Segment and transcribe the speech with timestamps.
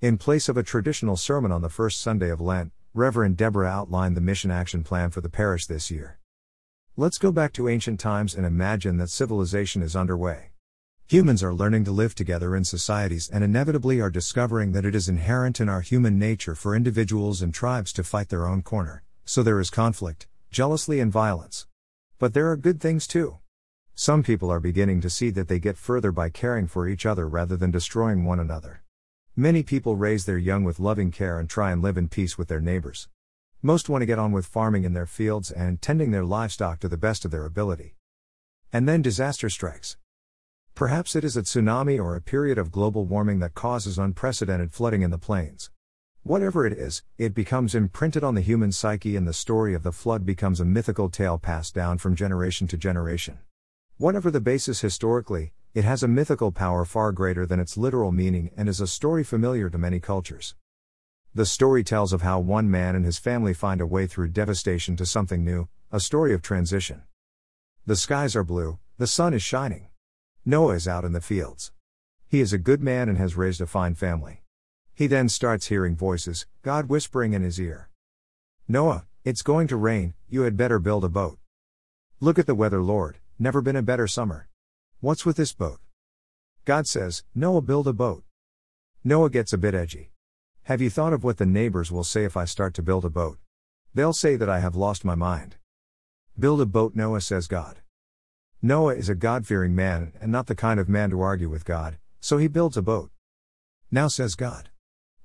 [0.00, 4.16] In place of a traditional sermon on the first Sunday of Lent, Reverend Deborah outlined
[4.16, 6.20] the mission action plan for the parish this year.
[6.96, 10.50] Let's go back to ancient times and imagine that civilization is underway.
[11.08, 15.08] Humans are learning to live together in societies and inevitably are discovering that it is
[15.08, 19.42] inherent in our human nature for individuals and tribes to fight their own corner, so
[19.42, 21.66] there is conflict, jealousy, and violence.
[22.20, 23.38] But there are good things too.
[23.96, 27.28] Some people are beginning to see that they get further by caring for each other
[27.28, 28.84] rather than destroying one another.
[29.40, 32.48] Many people raise their young with loving care and try and live in peace with
[32.48, 33.06] their neighbors.
[33.62, 36.88] Most want to get on with farming in their fields and tending their livestock to
[36.88, 37.94] the best of their ability.
[38.72, 39.96] And then disaster strikes.
[40.74, 45.02] Perhaps it is a tsunami or a period of global warming that causes unprecedented flooding
[45.02, 45.70] in the plains.
[46.24, 49.92] Whatever it is, it becomes imprinted on the human psyche, and the story of the
[49.92, 53.38] flood becomes a mythical tale passed down from generation to generation.
[53.98, 58.50] Whatever the basis historically, it has a mythical power far greater than its literal meaning
[58.56, 60.54] and is a story familiar to many cultures.
[61.34, 64.96] The story tells of how one man and his family find a way through devastation
[64.96, 67.02] to something new, a story of transition.
[67.86, 69.88] The skies are blue, the sun is shining.
[70.44, 71.72] Noah is out in the fields.
[72.26, 74.42] He is a good man and has raised a fine family.
[74.94, 77.88] He then starts hearing voices, God whispering in his ear.
[78.66, 81.38] Noah, it's going to rain, you had better build a boat.
[82.18, 84.47] Look at the weather, Lord, never been a better summer.
[85.00, 85.78] What's with this boat?
[86.64, 88.24] God says, Noah, build a boat.
[89.04, 90.10] Noah gets a bit edgy.
[90.64, 93.08] Have you thought of what the neighbors will say if I start to build a
[93.08, 93.38] boat?
[93.94, 95.54] They'll say that I have lost my mind.
[96.36, 97.76] Build a boat, Noah says God.
[98.60, 101.64] Noah is a God fearing man and not the kind of man to argue with
[101.64, 103.12] God, so he builds a boat.
[103.92, 104.70] Now says God.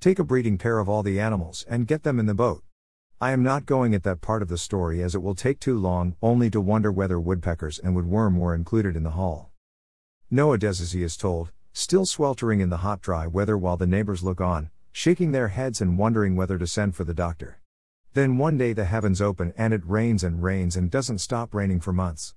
[0.00, 2.62] Take a breeding pair of all the animals and get them in the boat.
[3.22, 5.78] I am not going at that part of the story as it will take too
[5.78, 9.51] long, only to wonder whether woodpeckers and woodworm were included in the haul.
[10.34, 13.86] Noah does as he is told, still sweltering in the hot dry weather while the
[13.86, 17.60] neighbors look on, shaking their heads and wondering whether to send for the doctor.
[18.14, 21.80] Then one day the heavens open and it rains and rains and doesn't stop raining
[21.80, 22.34] for months.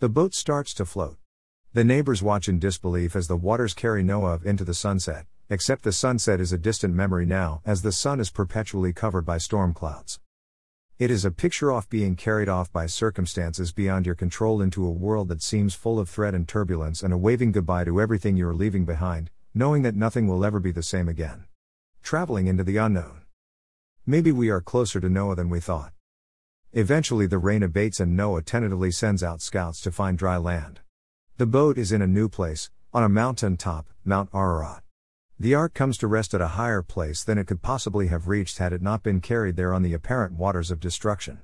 [0.00, 1.18] The boat starts to float.
[1.72, 5.92] The neighbors watch in disbelief as the waters carry Noah into the sunset, except the
[5.92, 10.18] sunset is a distant memory now, as the sun is perpetually covered by storm clouds.
[10.98, 14.90] It is a picture of being carried off by circumstances beyond your control into a
[14.90, 18.48] world that seems full of threat and turbulence and a waving goodbye to everything you
[18.48, 21.44] are leaving behind, knowing that nothing will ever be the same again.
[22.02, 23.24] Traveling into the unknown.
[24.06, 25.92] Maybe we are closer to Noah than we thought.
[26.72, 30.80] Eventually, the rain abates and Noah tentatively sends out scouts to find dry land.
[31.36, 34.85] The boat is in a new place, on a mountain top, Mount Ararat.
[35.38, 38.56] The ark comes to rest at a higher place than it could possibly have reached
[38.56, 41.42] had it not been carried there on the apparent waters of destruction.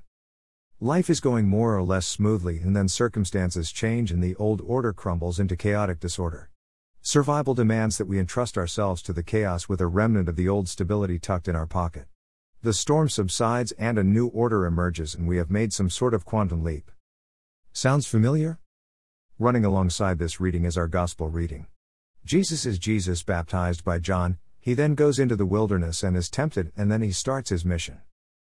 [0.80, 4.94] Life is going more or less smoothly, and then circumstances change and the old order
[4.94, 6.48] crumbles into chaotic disorder.
[7.02, 10.70] Survival demands that we entrust ourselves to the chaos with a remnant of the old
[10.70, 12.06] stability tucked in our pocket.
[12.62, 16.24] The storm subsides and a new order emerges, and we have made some sort of
[16.24, 16.90] quantum leap.
[17.74, 18.58] Sounds familiar?
[19.38, 21.66] Running alongside this reading is our gospel reading.
[22.24, 26.70] Jesus is Jesus baptized by John, he then goes into the wilderness and is tempted,
[26.76, 28.00] and then he starts his mission.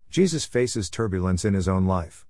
[0.10, 2.26] Jesus faces turbulence in his own life.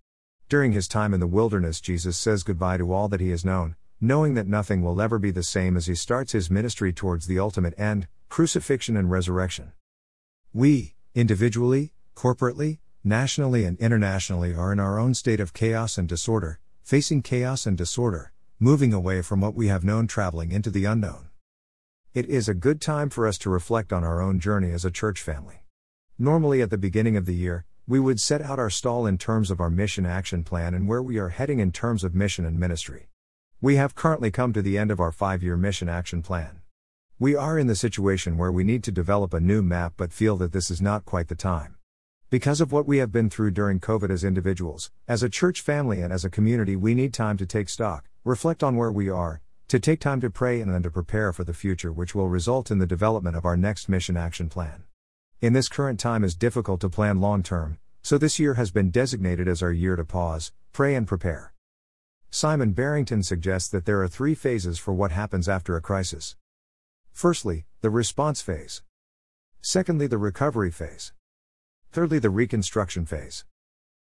[0.49, 3.75] During his time in the wilderness, Jesus says goodbye to all that he has known,
[3.99, 7.39] knowing that nothing will ever be the same as he starts his ministry towards the
[7.39, 9.71] ultimate end crucifixion and resurrection.
[10.53, 16.59] We, individually, corporately, nationally, and internationally, are in our own state of chaos and disorder,
[16.83, 21.30] facing chaos and disorder, moving away from what we have known, traveling into the unknown.
[22.13, 24.91] It is a good time for us to reflect on our own journey as a
[24.91, 25.63] church family.
[26.19, 29.49] Normally, at the beginning of the year, we would set out our stall in terms
[29.49, 32.59] of our mission action plan and where we are heading in terms of mission and
[32.59, 33.07] ministry.
[33.61, 36.59] We have currently come to the end of our five year mission action plan.
[37.17, 40.35] We are in the situation where we need to develop a new map but feel
[40.35, 41.77] that this is not quite the time.
[42.29, 46.01] Because of what we have been through during COVID as individuals, as a church family,
[46.01, 49.39] and as a community, we need time to take stock, reflect on where we are,
[49.71, 52.71] to take time to pray and then to prepare for the future, which will result
[52.71, 54.83] in the development of our next mission action plan.
[55.39, 58.91] In this current time is difficult to plan long term, so this year has been
[58.91, 61.53] designated as our year to pause, pray, and prepare.
[62.29, 66.35] Simon Barrington suggests that there are three phases for what happens after a crisis.
[67.13, 68.81] Firstly, the response phase.
[69.61, 71.13] Secondly, the recovery phase.
[71.93, 73.45] Thirdly, the reconstruction phase.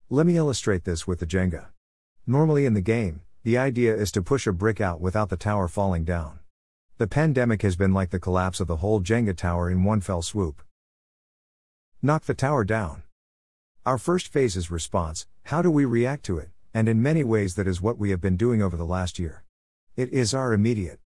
[0.08, 1.70] Let me illustrate this with the Jenga.
[2.28, 5.70] Normally in the game, the idea is to push a brick out without the tower
[5.70, 6.38] falling down.
[6.98, 10.22] The pandemic has been like the collapse of the whole Jenga tower in one fell
[10.22, 10.62] swoop.
[12.02, 13.04] Knock the tower down.
[13.86, 16.50] Our first phase is response how do we react to it?
[16.74, 19.46] And in many ways, that is what we have been doing over the last year.
[19.96, 21.00] It is our immediate.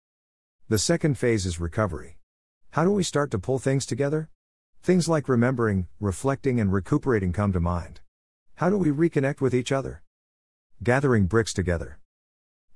[0.69, 2.19] The second phase is recovery.
[2.69, 4.29] How do we start to pull things together?
[4.81, 7.99] Things like remembering, reflecting, and recuperating come to mind.
[8.55, 10.03] How do we reconnect with each other?
[10.81, 11.98] Gathering bricks together.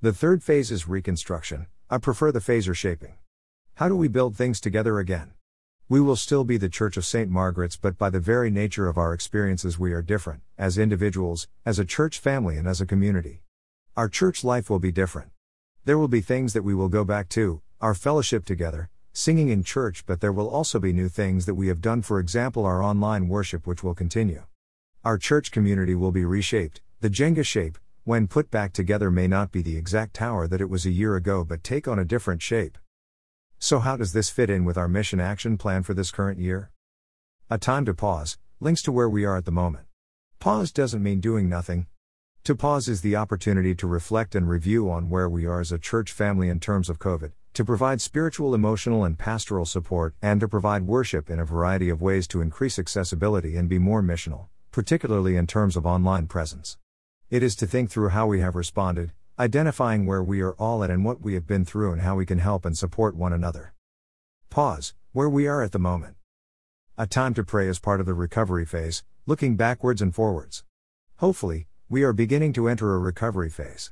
[0.04, 1.68] The third phase is reconstruction.
[1.90, 3.14] I prefer the phaser shaping.
[3.76, 5.32] How do we build things together again?
[5.88, 7.30] We will still be the Church of St.
[7.30, 11.80] Margaret's, but by the very nature of our experiences, we are different, as individuals, as
[11.80, 13.44] a church family, and as a community.
[13.96, 15.32] Our church life will be different.
[15.86, 19.64] There will be things that we will go back to, our fellowship together, singing in
[19.64, 22.84] church, but there will also be new things that we have done, for example, our
[22.84, 24.44] online worship, which will continue.
[25.06, 26.82] Our church community will be reshaped.
[27.00, 30.70] The Jenga shape, when put back together, may not be the exact tower that it
[30.70, 32.78] was a year ago, but take on a different shape.
[33.60, 36.72] So, how does this fit in with our mission action plan for this current year?
[37.50, 39.86] A time to pause links to where we are at the moment.
[40.40, 41.88] Pause doesn't mean doing nothing.
[42.44, 45.80] To pause is the opportunity to reflect and review on where we are as a
[45.80, 50.48] church family in terms of COVID to provide spiritual, emotional, and pastoral support, and to
[50.48, 55.36] provide worship in a variety of ways to increase accessibility and be more missional, particularly
[55.36, 56.78] in terms of online presence.
[57.34, 60.92] It is to think through how we have responded, identifying where we are all at
[60.92, 63.74] and what we have been through and how we can help and support one another.
[64.52, 66.18] Pause, where we are at the moment.
[66.96, 70.64] A time to pray is part of the recovery phase, looking backwards and forwards.
[71.16, 73.92] Hopefully, we are beginning to enter a recovery phase.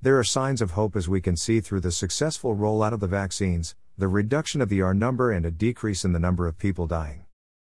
[0.00, 3.06] There are signs of hope as we can see through the successful rollout of the
[3.06, 6.86] vaccines, the reduction of the R number, and a decrease in the number of people
[6.86, 7.26] dying.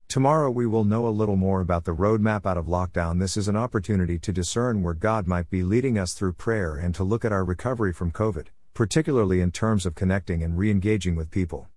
[0.09, 3.19] Tomorrow we will know a little more about the roadmap out of lockdown.
[3.19, 6.95] This is an opportunity to discern where God might be leading us through prayer and
[6.95, 11.17] to look at our recovery from COVID, particularly in terms of connecting and re engaging
[11.17, 11.67] with people.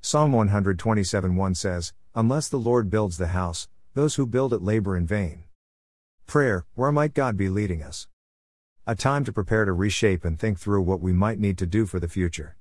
[0.00, 4.96] Psalm 127 1 says, Unless the Lord builds the house, those who build it labor
[4.96, 5.42] in vain.
[6.28, 8.06] Prayer, where might God be leading us?
[8.86, 11.86] A time to prepare to reshape and think through what we might need to do
[11.86, 12.56] for the future.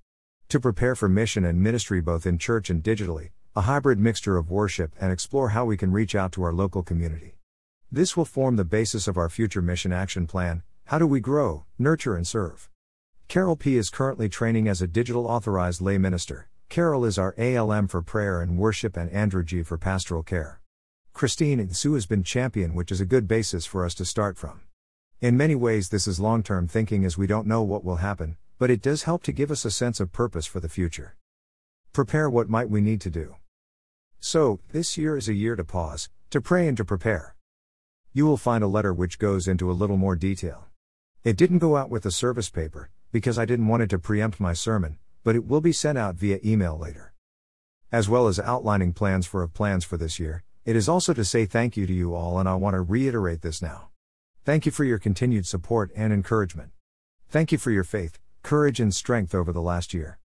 [0.50, 4.52] To prepare for mission and ministry both in church and digitally, a hybrid mixture of
[4.52, 7.34] worship, and explore how we can reach out to our local community.
[7.92, 11.66] This will form the basis of our future mission action plan how do we grow,
[11.80, 12.70] nurture, and serve?
[13.28, 13.76] Carol P.
[13.76, 16.50] is currently training as a digital authorized lay minister.
[16.70, 19.64] Carol is our ALM for prayer and worship, and Andrew G.
[19.64, 20.62] for pastoral care.
[21.14, 24.38] Christine and Sue has been champion, which is a good basis for us to start
[24.38, 24.62] from.
[25.20, 28.38] In many ways, this is long term thinking as we don't know what will happen,
[28.60, 31.16] but it does help to give us a sense of purpose for the future.
[31.92, 33.36] Prepare what might we need to do.
[34.20, 37.36] So, this year is a year to pause, to pray, and to prepare.
[38.14, 40.66] You will find a letter which goes into a little more detail.
[41.24, 44.40] It didn't go out with the service paper, because I didn't want it to preempt
[44.40, 47.14] my sermon, but it will be sent out via email later.
[47.92, 51.24] As well as outlining plans for of plans for this year, it is also to
[51.24, 53.90] say thank you to you all, and I want to reiterate this now.
[54.44, 56.72] Thank you for your continued support and encouragement.
[57.30, 60.20] Thank you for your faith, courage, and strength over the last year.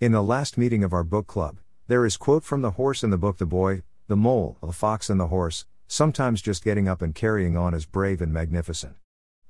[0.00, 1.58] In the last meeting of our book club,
[1.88, 5.08] there is quote from the horse in the book The Boy, the Mole, the Fox
[5.08, 8.96] and the Horse, sometimes just getting up and carrying on is brave and magnificent.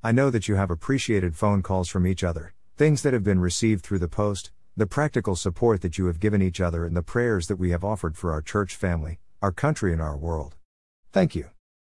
[0.04, 3.40] I know that you have appreciated phone calls from each other, things that have been
[3.40, 7.02] received through the post, the practical support that you have given each other, and the
[7.02, 10.56] prayers that we have offered for our church family, our country, and our world.
[11.12, 11.48] Thank you.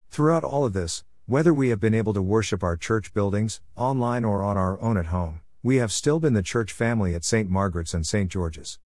[0.09, 4.25] Throughout all of this, whether we have been able to worship our church buildings, online
[4.25, 7.51] or on our own at home, we have still been the church family at St.
[7.51, 8.31] Margaret's and St.
[8.31, 8.79] George's.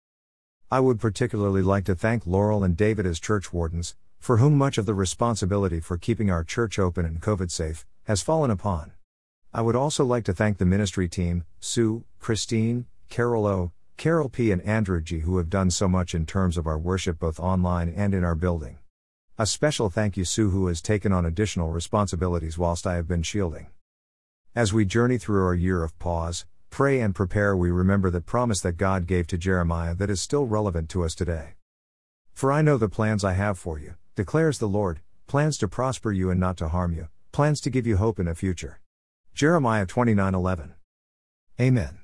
[0.75, 4.76] I would particularly like to thank Laurel and David as church wardens, for whom much
[4.76, 8.90] of the responsibility for keeping our church open and COVID safe has fallen upon.
[9.52, 14.50] I would also like to thank the ministry team, Sue, Christine, Carol O, Carol P,
[14.50, 17.95] and Andrew G, who have done so much in terms of our worship both online
[17.97, 18.78] and in our building.
[19.38, 23.23] A special thank you, Sue, who has taken on additional responsibilities whilst I have been
[23.23, 23.69] shielding.
[24.57, 28.61] As we journey through our year of pause, pray, and prepare, we remember that promise
[28.61, 31.54] that God gave to Jeremiah that is still relevant to us today.
[32.33, 36.11] For I know the plans I have for you, declares the Lord plans to prosper
[36.11, 38.81] you and not to harm you, plans to give you hope in a future.
[39.35, 40.75] Jeremiah 29:11.
[41.61, 42.03] Amen.